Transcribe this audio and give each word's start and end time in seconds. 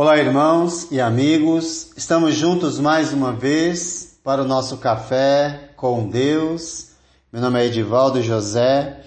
Olá, 0.00 0.16
irmãos 0.16 0.86
e 0.92 1.00
amigos. 1.00 1.90
Estamos 1.96 2.36
juntos 2.36 2.78
mais 2.78 3.12
uma 3.12 3.32
vez 3.32 4.16
para 4.22 4.44
o 4.44 4.46
nosso 4.46 4.76
café 4.76 5.72
com 5.74 6.08
Deus. 6.08 6.90
Meu 7.32 7.42
nome 7.42 7.60
é 7.60 7.66
Edivaldo 7.66 8.22
José 8.22 9.00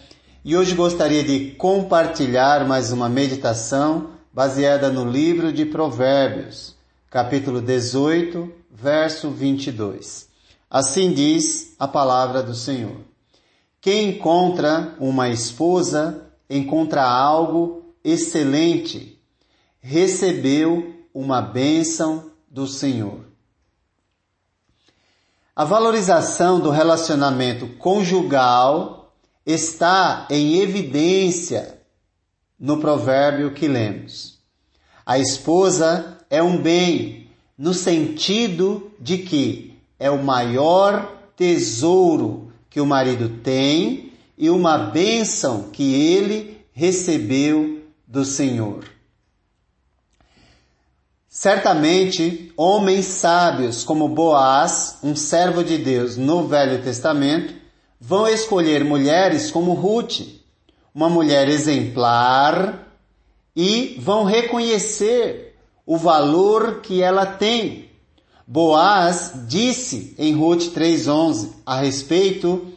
e 0.43 0.53
hoje 0.53 0.75
gostaria 0.75 1.23
de 1.23 1.51
compartilhar 1.51 2.67
mais 2.67 2.91
uma 2.91 3.07
meditação 3.07 4.09
baseada 4.33 4.89
no 4.89 5.09
livro 5.09 5.53
de 5.53 5.63
Provérbios, 5.65 6.75
capítulo 7.09 7.61
18, 7.61 8.51
verso 8.69 9.29
22. 9.29 10.27
Assim 10.69 11.13
diz 11.13 11.73
a 11.79 11.87
palavra 11.87 12.43
do 12.43 12.53
Senhor. 12.53 12.97
Quem 13.79 14.09
encontra 14.09 14.93
uma 14.99 15.29
esposa 15.29 16.25
encontra 16.49 17.01
algo 17.01 17.95
excelente 18.03 19.20
recebeu 19.81 20.95
uma 21.13 21.41
bênção 21.41 22.31
do 22.49 22.67
Senhor. 22.67 23.25
A 25.55 25.65
valorização 25.65 26.59
do 26.59 26.69
relacionamento 26.69 27.67
conjugal 27.77 29.13
está 29.45 30.27
em 30.29 30.59
evidência 30.59 31.81
no 32.59 32.77
provérbio 32.77 33.51
que 33.51 33.67
lemos. 33.67 34.39
A 35.05 35.17
esposa 35.17 36.19
é 36.29 36.41
um 36.41 36.61
bem 36.61 37.29
no 37.57 37.73
sentido 37.73 38.91
de 38.99 39.17
que 39.17 39.75
é 39.99 40.09
o 40.09 40.23
maior 40.23 41.17
tesouro 41.35 42.51
que 42.69 42.79
o 42.79 42.85
marido 42.85 43.29
tem 43.43 44.13
e 44.37 44.49
uma 44.49 44.77
bênção 44.77 45.69
que 45.69 45.93
ele 45.93 46.65
recebeu 46.71 47.83
do 48.07 48.23
Senhor. 48.23 48.83
Certamente, 51.33 52.51
homens 52.57 53.05
sábios 53.05 53.85
como 53.85 54.09
Boaz, 54.09 54.97
um 55.01 55.15
servo 55.15 55.63
de 55.63 55.77
Deus 55.77 56.17
no 56.17 56.45
Velho 56.45 56.83
Testamento, 56.83 57.53
vão 57.97 58.27
escolher 58.27 58.83
mulheres 58.83 59.49
como 59.49 59.71
Ruth, 59.71 60.23
uma 60.93 61.09
mulher 61.09 61.47
exemplar, 61.47 62.85
e 63.55 63.95
vão 63.97 64.25
reconhecer 64.25 65.55
o 65.85 65.95
valor 65.95 66.81
que 66.81 67.01
ela 67.01 67.25
tem. 67.25 67.89
Boaz 68.45 69.31
disse 69.47 70.13
em 70.19 70.33
Ruth 70.33 70.73
3:11 70.73 71.53
a 71.65 71.79
respeito 71.79 72.73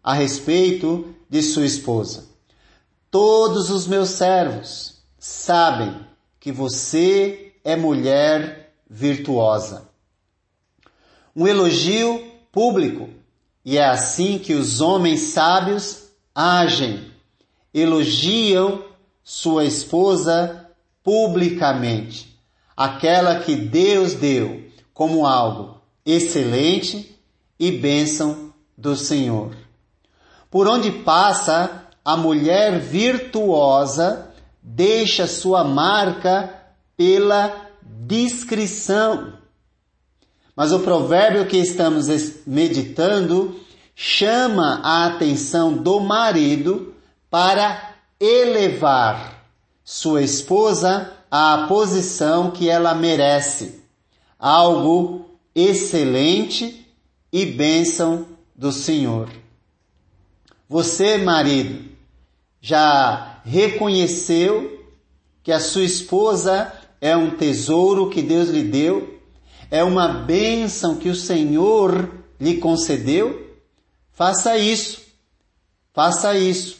a 0.00 0.14
respeito 0.14 1.12
de 1.28 1.42
sua 1.42 1.66
esposa: 1.66 2.28
Todos 3.10 3.68
os 3.68 3.88
meus 3.88 4.10
servos 4.10 5.02
sabem 5.18 6.06
que 6.38 6.52
você 6.52 7.49
é 7.64 7.76
mulher 7.76 8.72
virtuosa. 8.88 9.88
Um 11.34 11.46
elogio 11.46 12.32
público, 12.50 13.08
e 13.64 13.78
é 13.78 13.84
assim 13.84 14.38
que 14.38 14.54
os 14.54 14.80
homens 14.80 15.20
sábios 15.20 16.10
agem, 16.34 17.10
elogiam 17.72 18.84
sua 19.22 19.64
esposa 19.64 20.68
publicamente, 21.02 22.36
aquela 22.76 23.40
que 23.40 23.54
Deus 23.54 24.14
deu 24.14 24.64
como 24.92 25.26
algo 25.26 25.80
excelente 26.04 27.16
e 27.58 27.70
bênção 27.70 28.52
do 28.76 28.96
Senhor. 28.96 29.54
Por 30.50 30.66
onde 30.66 30.90
passa, 30.90 31.86
a 32.04 32.16
mulher 32.16 32.80
virtuosa 32.80 34.34
deixa 34.62 35.26
sua 35.26 35.62
marca 35.62 36.59
pela 37.00 37.70
discrição. 37.82 39.32
Mas 40.54 40.70
o 40.70 40.80
provérbio 40.80 41.46
que 41.46 41.56
estamos 41.56 42.08
meditando 42.46 43.58
chama 43.96 44.82
a 44.84 45.06
atenção 45.06 45.72
do 45.72 45.98
marido 45.98 46.94
para 47.30 47.94
elevar 48.20 49.46
sua 49.82 50.22
esposa 50.22 51.10
à 51.30 51.64
posição 51.66 52.50
que 52.50 52.68
ela 52.68 52.94
merece, 52.94 53.82
algo 54.38 55.24
excelente 55.54 56.86
e 57.32 57.46
bênção 57.46 58.26
do 58.54 58.70
Senhor. 58.70 59.30
Você, 60.68 61.16
marido, 61.16 61.82
já 62.60 63.40
reconheceu 63.42 64.84
que 65.42 65.50
a 65.50 65.60
sua 65.60 65.84
esposa 65.84 66.79
é 67.00 67.16
um 67.16 67.30
tesouro 67.30 68.10
que 68.10 68.22
Deus 68.22 68.48
lhe 68.48 68.62
deu, 68.62 69.20
é 69.70 69.82
uma 69.82 70.08
bênção 70.08 70.96
que 70.96 71.08
o 71.08 71.14
Senhor 71.14 72.10
lhe 72.38 72.58
concedeu, 72.58 73.56
faça 74.12 74.58
isso, 74.58 75.00
faça 75.92 76.36
isso 76.36 76.78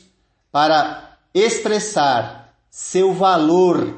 para 0.51 1.17
expressar 1.33 2.55
seu 2.69 3.13
valor 3.13 3.95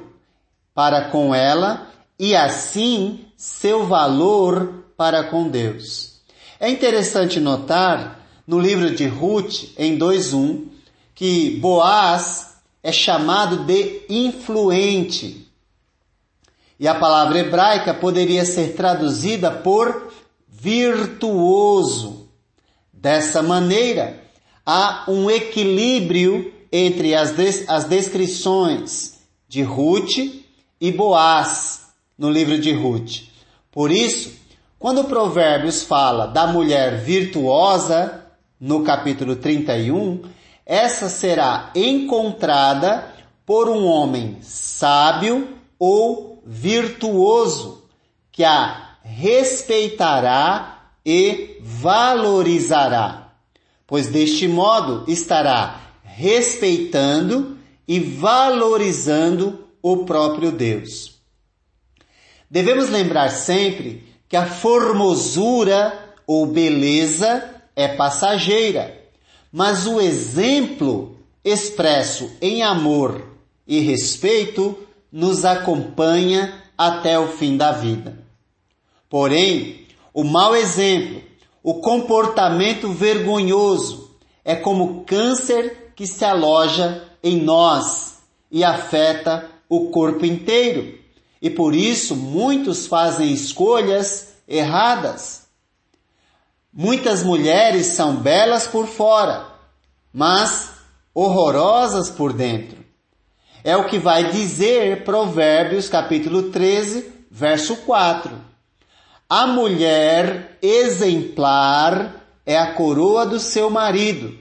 para 0.75 1.11
com 1.11 1.35
ela 1.35 1.91
e 2.19 2.35
assim 2.35 3.27
seu 3.37 3.87
valor 3.87 4.85
para 4.97 5.25
com 5.25 5.49
Deus. 5.49 6.21
É 6.61 6.71
interessante 6.71 7.41
notar 7.41 8.21
no 8.47 8.59
livro 8.59 8.95
de 8.95 9.07
Ruth, 9.07 9.71
em 9.77 9.99
2.1, 9.99 10.67
que 11.15 11.59
Boaz 11.59 12.57
é 12.83 12.93
chamado 12.93 13.65
de 13.65 14.03
influente. 14.09 15.52
E 16.83 16.89
a 16.89 16.97
palavra 16.97 17.39
hebraica 17.39 17.95
poderia 17.95 18.45
ser 18.45 18.75
traduzida 18.75 19.53
por 19.53 20.13
virtuoso. 20.49 22.29
Dessa 22.93 23.41
maneira, 23.41 24.21
há 24.67 25.05
um 25.07 25.31
equilíbrio 25.31 26.53
entre 26.73 27.15
as, 27.15 27.31
des 27.37 27.69
as 27.69 27.85
descrições 27.85 29.21
de 29.49 29.63
Ruth 29.63 30.19
e 30.81 30.91
Boaz 30.91 31.83
no 32.19 32.29
livro 32.29 32.59
de 32.59 32.73
Ruth. 32.73 33.29
Por 33.71 33.93
isso, 33.93 34.33
quando 34.77 35.03
o 35.03 35.05
Provérbios 35.05 35.85
fala 35.85 36.27
da 36.27 36.49
mulher 36.49 36.99
virtuosa, 36.99 38.25
no 38.59 38.83
capítulo 38.83 39.37
31, 39.37 40.23
essa 40.67 41.09
será 41.09 41.71
encontrada 41.77 43.07
por 43.47 43.69
um 43.69 43.87
homem 43.87 44.39
sábio 44.43 45.49
ou 45.79 46.32
virtuoso 46.45 47.85
que 48.31 48.45
a 48.45 48.97
respeitará 49.03 50.91
e 51.05 51.59
valorizará, 51.61 53.33
pois 53.87 54.07
deste 54.07 54.47
modo 54.47 55.05
estará 55.11 55.81
respeitando 56.05 57.59
e 57.87 57.99
valorizando 57.99 59.67
o 59.83 60.05
próprio 60.05 60.53
Deus. 60.53 61.21
Devemos 62.51 62.89
lembrar 62.89 63.31
sempre 63.31 64.05
que 64.29 64.37
a 64.37 64.47
formosura 64.47 66.15
ou 66.27 66.47
beleza 66.47 67.51
é 67.75 67.89
passageira, 67.89 69.01
mas 69.51 69.87
o 69.87 70.01
exemplo 70.01 71.17
expresso 71.45 72.31
em 72.41 72.63
amor 72.63 73.27
e 73.67 73.81
respeito 73.81 74.79
nos 75.13 75.45
acompanha 75.45 76.63
até 76.77 77.19
o 77.19 77.29
fim 77.29 77.57
da 77.57 77.71
vida. 77.71 78.19
Porém, 79.11 79.87
o 80.15 80.25
mau 80.25 80.57
exemplo, 80.57 81.23
o 81.63 81.75
comportamento 81.75 82.91
vergonhoso 82.91 84.11
é 84.45 84.57
como 84.57 85.05
câncer 85.05 85.93
que 85.95 86.07
se 86.07 86.25
aloja 86.25 87.07
em 87.23 87.41
nós 87.41 88.19
e 88.51 88.65
afeta 88.65 89.49
o 89.69 89.91
corpo 89.91 90.25
inteiro. 90.25 90.99
E 91.41 91.51
por 91.51 91.75
isso 91.75 92.17
muitos 92.17 92.87
fazem 92.87 93.33
escolhas 93.33 94.35
erradas. 94.49 95.43
Muitas 96.73 97.23
mulheres 97.23 97.87
são 97.87 98.17
belas 98.17 98.67
por 98.67 98.87
fora, 98.87 99.47
mas 100.13 100.71
horrorosas 101.15 102.09
por 102.09 102.33
dentro. 102.33 102.82
É 103.65 103.77
o 103.77 103.87
que 103.87 103.99
vai 103.99 104.31
dizer 104.31 105.05
Provérbios 105.05 105.89
capítulo 105.89 106.51
13, 106.51 107.13
verso 107.31 107.77
4. 107.77 108.33
A 109.29 109.47
mulher 109.47 110.59
exemplar 110.61 112.27
é 112.45 112.59
a 112.59 112.75
coroa 112.75 113.25
do 113.25 113.39
seu 113.39 113.71
marido, 113.71 114.37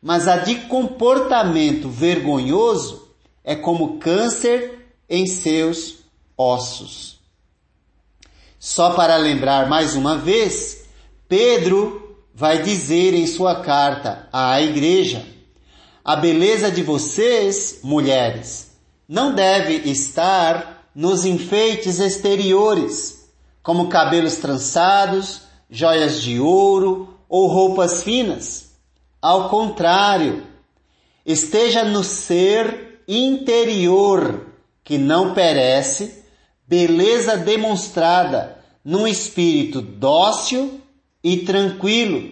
mas 0.00 0.26
a 0.26 0.38
de 0.38 0.54
comportamento 0.62 1.90
vergonhoso 1.90 3.10
é 3.44 3.54
como 3.54 3.98
câncer 3.98 4.86
em 5.08 5.26
seus 5.26 5.98
ossos. 6.36 7.20
Só 8.58 8.94
para 8.94 9.16
lembrar 9.16 9.68
mais 9.68 9.94
uma 9.94 10.16
vez, 10.16 10.86
Pedro 11.28 12.24
vai 12.34 12.62
dizer 12.62 13.12
em 13.12 13.26
sua 13.26 13.60
carta 13.60 14.28
à 14.32 14.60
igreja: 14.62 15.35
a 16.06 16.14
beleza 16.14 16.70
de 16.70 16.84
vocês, 16.84 17.80
mulheres, 17.82 18.70
não 19.08 19.34
deve 19.34 19.90
estar 19.90 20.88
nos 20.94 21.24
enfeites 21.24 21.98
exteriores, 21.98 23.28
como 23.60 23.88
cabelos 23.88 24.36
trançados, 24.36 25.40
joias 25.68 26.22
de 26.22 26.38
ouro 26.38 27.18
ou 27.28 27.48
roupas 27.48 28.04
finas. 28.04 28.70
Ao 29.20 29.48
contrário, 29.48 30.44
esteja 31.24 31.82
no 31.82 32.04
ser 32.04 33.02
interior, 33.08 34.46
que 34.84 34.98
não 34.98 35.34
perece, 35.34 36.22
beleza 36.68 37.36
demonstrada 37.36 38.58
num 38.84 39.08
espírito 39.08 39.82
dócil 39.82 40.80
e 41.20 41.38
tranquilo, 41.38 42.30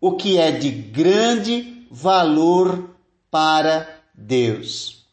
o 0.00 0.12
que 0.12 0.38
é 0.38 0.52
de 0.52 0.70
grande 0.70 1.84
valor 1.90 2.96
para 3.30 4.00
Deus. 4.14 5.04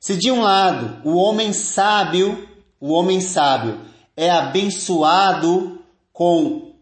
Se 0.00 0.16
de 0.16 0.30
um 0.30 0.42
lado 0.42 1.00
o 1.04 1.16
homem 1.16 1.52
sábio, 1.52 2.48
o 2.80 2.92
homem 2.92 3.20
sábio 3.20 3.80
é 4.16 4.30
abençoado 4.30 5.78
com 6.12 6.72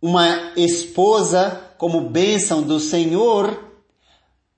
uma 0.00 0.52
esposa 0.56 1.62
como 1.78 2.08
bênção 2.08 2.62
do 2.62 2.80
Senhor, 2.80 3.64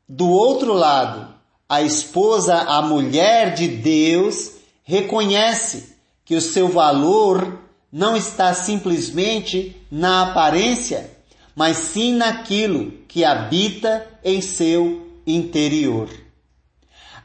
do 0.09 0.29
outro 0.29 0.73
lado, 0.73 1.35
a 1.69 1.83
esposa, 1.83 2.55
a 2.55 2.81
mulher 2.81 3.55
de 3.55 3.69
Deus, 3.69 4.53
reconhece 4.83 5.97
que 6.25 6.35
o 6.35 6.41
seu 6.41 6.69
valor 6.69 7.59
não 7.93 8.17
está 8.17 8.55
simplesmente 8.55 9.77
na 9.91 10.23
aparência, 10.23 11.18
mas 11.59 11.77
sim 11.77 12.15
naquilo 12.15 12.93
que 13.09 13.25
habita 13.25 14.07
em 14.23 14.41
seu 14.41 15.09
interior. 15.27 16.09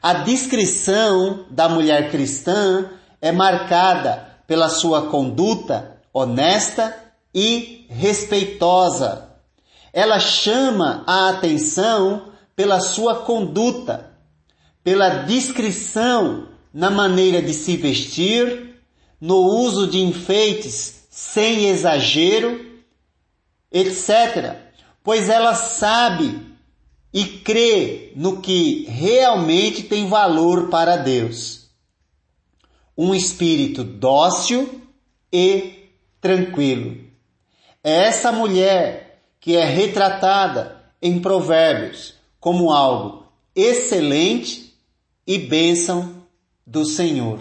A 0.01 0.13
descrição 0.15 1.45
da 1.51 1.69
mulher 1.69 2.09
cristã 2.09 2.89
é 3.21 3.31
marcada 3.31 4.27
pela 4.47 4.69
sua 4.69 5.03
conduta 5.03 6.01
honesta 6.11 6.97
e 7.31 7.85
respeitosa. 7.87 9.29
Ela 9.93 10.19
chama 10.19 11.03
a 11.05 11.29
atenção 11.29 12.29
pela 12.55 12.79
sua 12.79 13.17
conduta, 13.17 14.17
pela 14.83 15.09
discrição 15.25 16.47
na 16.73 16.89
maneira 16.89 17.39
de 17.39 17.53
se 17.53 17.77
vestir, 17.77 18.81
no 19.21 19.37
uso 19.37 19.85
de 19.85 20.01
enfeites 20.01 21.03
sem 21.11 21.67
exagero, 21.67 22.72
etc. 23.73 24.55
Pois 25.03 25.27
ela 25.27 25.55
sabe 25.55 26.39
e 27.11 27.25
crê 27.25 28.13
no 28.15 28.41
que 28.41 28.85
realmente 28.85 29.83
tem 29.83 30.07
valor 30.07 30.69
para 30.69 30.95
Deus. 30.95 31.67
Um 32.97 33.13
espírito 33.13 33.83
dócil 33.83 34.81
e 35.31 35.89
tranquilo. 36.21 37.03
É 37.83 38.07
essa 38.07 38.31
mulher 38.31 39.23
que 39.39 39.57
é 39.57 39.65
retratada 39.65 40.81
em 41.01 41.19
Provérbios 41.19 42.13
como 42.39 42.71
algo 42.71 43.25
excelente 43.55 44.73
e 45.27 45.37
bênção 45.37 46.23
do 46.65 46.85
Senhor. 46.85 47.39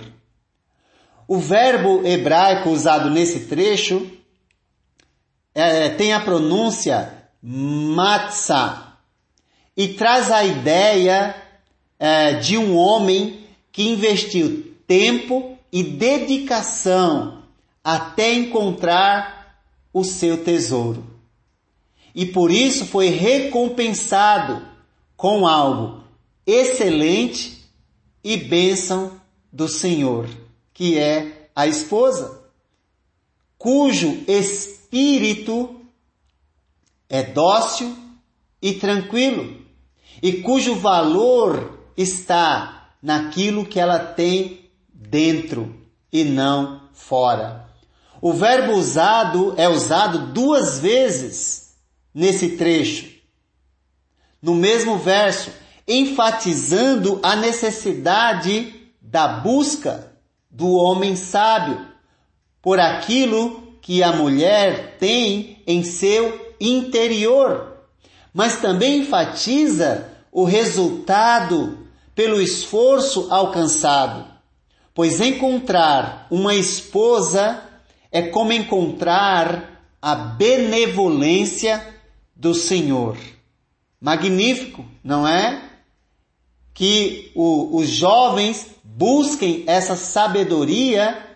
O 1.29 1.39
verbo 1.39 2.05
hebraico 2.05 2.71
usado 2.71 3.09
nesse 3.09 3.47
trecho 3.47 4.11
é, 5.55 5.91
tem 5.91 6.13
a 6.13 6.21
pronúncia 6.21 7.13
matzah 7.43 8.97
e 9.77 9.89
traz 9.89 10.31
a 10.31 10.45
ideia 10.45 11.35
é, 11.99 12.35
de 12.35 12.57
um 12.57 12.77
homem 12.77 13.47
que 13.71 13.89
investiu 13.89 14.75
tempo 14.87 15.57
e 15.73 15.83
dedicação 15.83 17.43
até 17.83 18.33
encontrar 18.33 19.57
o 19.93 20.05
seu 20.05 20.45
tesouro. 20.45 21.05
E 22.15 22.27
por 22.27 22.51
isso 22.51 22.85
foi 22.85 23.09
recompensado 23.09 24.67
com 25.17 25.47
algo 25.47 26.03
excelente 26.47 27.65
e 28.23 28.37
bênção 28.37 29.21
do 29.51 29.67
Senhor, 29.67 30.29
que 30.75 30.99
é 30.99 31.49
a 31.55 31.67
esposa, 31.67 32.42
cujo 33.63 34.25
espírito 34.27 35.83
é 37.09 37.23
dócil 37.23 37.97
e 38.61 38.73
tranquilo 38.75 39.65
e 40.21 40.43
cujo 40.43 40.75
valor 40.75 41.79
está 41.97 42.89
naquilo 43.01 43.65
que 43.65 43.79
ela 43.79 44.01
tem 44.01 44.69
dentro 44.93 45.81
e 46.13 46.25
não 46.25 46.89
fora. 46.93 47.69
O 48.21 48.33
verbo 48.33 48.73
usado 48.73 49.55
é 49.57 49.69
usado 49.69 50.33
duas 50.33 50.81
vezes 50.81 51.77
nesse 52.13 52.57
trecho. 52.57 53.13
No 54.43 54.57
mesmo 54.57 54.99
verso, 54.99 55.53
enfatizando 55.87 57.21
a 57.23 57.37
necessidade 57.37 58.91
da 59.01 59.29
busca 59.29 60.13
do 60.51 60.69
homem 60.73 61.15
sábio 61.15 61.92
por 62.63 62.79
aquilo 62.79 63.77
que 63.83 64.03
a 64.03 64.13
mulher 64.13 64.97
tem 64.99 65.61
em 65.67 65.83
seu 65.83 66.55
interior, 66.61 67.79
mas 68.33 68.61
também 68.61 69.01
enfatiza 69.01 70.09
o 70.31 70.45
resultado 70.45 71.79
pelo 72.15 72.41
esforço 72.41 73.27
alcançado, 73.31 74.25
pois 74.95 75.21
encontrar 75.21 76.29
uma 76.31 76.55
esposa 76.55 77.63
é 78.13 78.23
como 78.23 78.53
encontrar 78.53 79.83
a 80.01 80.15
benevolência 80.15 81.85
do 82.37 82.55
Senhor. 82.55 83.17
Magnífico, 84.01 84.85
não 85.03 85.27
é? 85.27 85.63
Que 86.75 87.31
o, 87.35 87.77
os 87.77 87.89
jovens 87.89 88.69
busquem 88.85 89.65
essa 89.67 89.97
sabedoria 89.97 91.32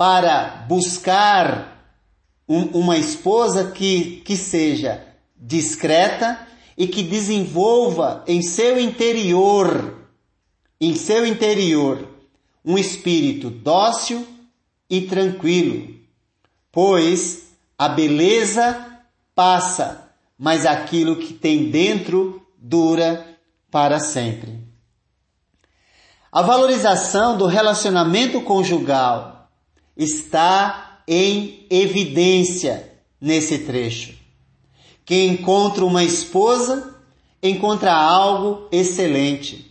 para 0.00 0.64
buscar 0.66 1.76
um, 2.48 2.62
uma 2.78 2.96
esposa 2.96 3.70
que, 3.70 4.22
que 4.24 4.34
seja 4.34 5.06
discreta, 5.36 6.46
e 6.74 6.88
que 6.88 7.02
desenvolva 7.02 8.24
em 8.26 8.40
seu 8.40 8.80
interior, 8.80 9.98
em 10.80 10.94
seu 10.94 11.26
interior, 11.26 12.08
um 12.64 12.78
espírito 12.78 13.50
dócil 13.50 14.26
e 14.88 15.02
tranquilo, 15.02 15.94
pois 16.72 17.50
a 17.76 17.86
beleza 17.86 19.02
passa, 19.34 20.10
mas 20.38 20.64
aquilo 20.64 21.16
que 21.16 21.34
tem 21.34 21.70
dentro 21.70 22.40
dura 22.56 23.36
para 23.70 24.00
sempre. 24.00 24.58
A 26.32 26.40
valorização 26.40 27.36
do 27.36 27.44
relacionamento 27.44 28.40
conjugal 28.40 29.39
está 30.02 31.02
em 31.06 31.66
evidência 31.68 32.90
nesse 33.20 33.58
trecho. 33.58 34.14
Quem 35.04 35.28
encontra 35.28 35.84
uma 35.84 36.02
esposa, 36.02 36.96
encontra 37.42 37.92
algo 37.92 38.66
excelente 38.72 39.70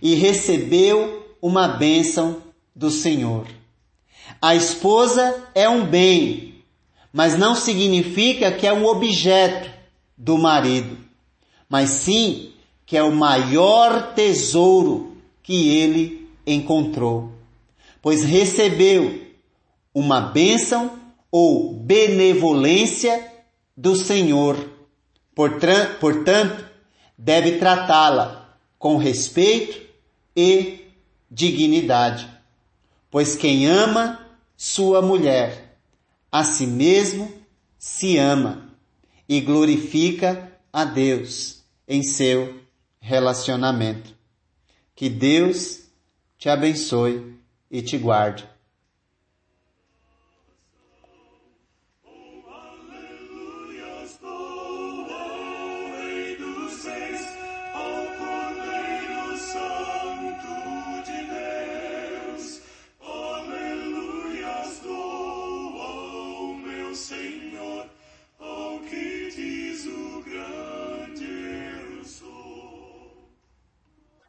e 0.00 0.14
recebeu 0.14 1.36
uma 1.42 1.68
bênção 1.68 2.38
do 2.74 2.90
Senhor. 2.90 3.46
A 4.40 4.54
esposa 4.54 5.44
é 5.54 5.68
um 5.68 5.84
bem, 5.84 6.54
mas 7.12 7.36
não 7.36 7.54
significa 7.54 8.50
que 8.50 8.66
é 8.66 8.72
um 8.72 8.86
objeto 8.86 9.68
do 10.16 10.38
marido, 10.38 10.96
mas 11.68 11.90
sim 11.90 12.52
que 12.86 12.96
é 12.96 13.02
o 13.02 13.12
maior 13.12 14.14
tesouro 14.14 15.16
que 15.42 15.68
ele 15.68 16.28
encontrou, 16.46 17.30
pois 18.00 18.24
recebeu 18.24 19.29
uma 19.94 20.20
bênção 20.20 20.98
ou 21.30 21.74
benevolência 21.74 23.32
do 23.76 23.96
Senhor. 23.96 24.56
Portanto, 25.34 26.64
deve 27.16 27.58
tratá-la 27.58 28.56
com 28.78 28.96
respeito 28.96 29.80
e 30.36 30.86
dignidade, 31.30 32.28
pois 33.10 33.36
quem 33.36 33.66
ama 33.66 34.26
sua 34.56 35.00
mulher, 35.00 35.76
a 36.30 36.44
si 36.44 36.66
mesmo 36.66 37.32
se 37.78 38.18
ama 38.18 38.70
e 39.28 39.40
glorifica 39.40 40.52
a 40.72 40.84
Deus 40.84 41.62
em 41.86 42.02
seu 42.02 42.60
relacionamento. 43.00 44.14
Que 44.94 45.08
Deus 45.08 45.80
te 46.36 46.48
abençoe 46.48 47.34
e 47.70 47.80
te 47.80 47.96
guarde. 47.96 48.49